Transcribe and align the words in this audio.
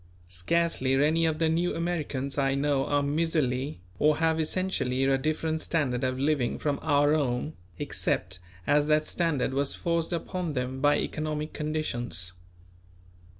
Scarcely 0.29 0.95
any 0.95 1.27
of 1.27 1.37
the 1.37 1.47
New 1.47 1.75
Americans 1.75 2.35
I 2.39 2.55
know 2.55 2.87
are 2.87 3.03
miserly 3.03 3.81
or 3.99 4.17
have 4.17 4.39
essentially 4.39 5.03
a 5.03 5.15
different 5.15 5.61
standard 5.61 6.03
of 6.03 6.17
living 6.17 6.57
from 6.57 6.79
our 6.81 7.13
own, 7.13 7.53
except 7.77 8.39
as 8.65 8.87
that 8.87 9.05
standard 9.05 9.53
was 9.53 9.75
forced 9.75 10.11
upon 10.11 10.53
them 10.53 10.79
by 10.81 10.97
economic 10.97 11.53
conditions. 11.53 12.33